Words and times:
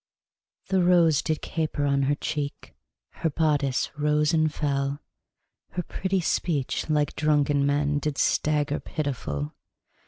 The 0.69 0.81
rose 0.81 1.21
did 1.21 1.43
caper 1.43 1.85
on 1.85 2.01
her 2.01 2.15
cheek, 2.15 2.73
Her 3.09 3.29
bodice 3.29 3.91
rose 3.95 4.33
and 4.33 4.51
fell, 4.51 4.99
Her 5.73 5.83
pretty 5.83 6.21
speech, 6.21 6.89
like 6.89 7.15
drunken 7.15 7.67
men, 7.67 7.99
Did 7.99 8.17
stagger 8.17 8.79
pitiful. 8.79 9.53